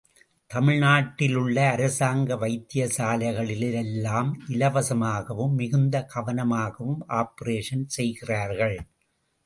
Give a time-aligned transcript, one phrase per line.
[0.49, 8.77] தமிழ்நாட்டிலுள்ள அரசாங்க வைத்தியசாலைகளிலெல்லாம் இலவசமாகவும் மிகுந்த கவனமாகவும் ஆப்பரேஷன் செய்கிறார்கள்.